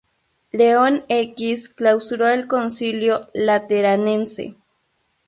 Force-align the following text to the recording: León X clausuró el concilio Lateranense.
León 0.51 1.05
X 1.09 1.69
clausuró 1.69 2.27
el 2.27 2.47
concilio 2.47 3.29
Lateranense. 3.35 4.55